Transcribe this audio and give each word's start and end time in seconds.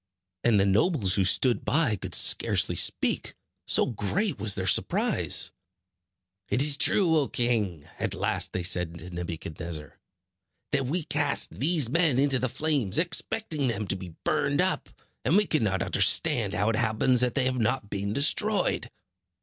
And 0.43 0.59
the 0.59 0.65
nobles 0.65 1.13
who 1.13 1.23
stood 1.23 1.63
by 1.63 1.95
could 1.95 2.15
scarcely 2.15 2.75
speak, 2.75 3.35
so 3.67 3.85
great 3.85 4.39
was 4.39 4.55
their 4.55 4.65
surprise. 4.65 5.51
"It 6.49 6.59
is 6.63 6.75
true, 6.75 7.15
O 7.19 7.27
king," 7.27 7.87
at 7.99 8.15
last 8.15 8.51
they 8.51 8.63
said 8.63 8.97
to 8.97 9.11
Nebuchadnezzar, 9.11 9.99
"that 10.71 10.87
we 10.87 11.03
cast 11.03 11.51
these 11.51 11.87
men 11.87 12.17
into 12.17 12.39
the 12.39 12.49
flames, 12.49 12.97
expecting 12.97 13.67
them 13.67 13.87
to 13.89 13.95
be 13.95 14.15
burned 14.25 14.59
up; 14.59 14.89
and 15.23 15.37
we 15.37 15.45
cannot 15.45 15.83
understand 15.83 16.53
how 16.53 16.71
it 16.71 16.77
happens 16.77 17.21
that 17.21 17.35
they 17.35 17.45
have 17.45 17.59
not 17.59 17.91
been 17.91 18.11
destroyed." 18.11 18.89